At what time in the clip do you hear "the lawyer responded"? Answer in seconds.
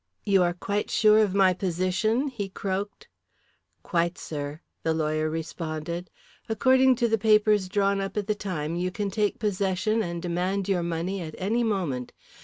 4.81-6.09